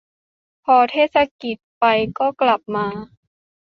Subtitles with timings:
[0.65, 1.85] พอเทศกิจไป
[2.19, 2.87] ก็กลับมา